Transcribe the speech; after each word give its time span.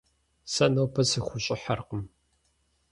Сэ 0.53 0.65
нобэ 0.73 1.01
сыхущӏыхьэркъым. 1.09 2.03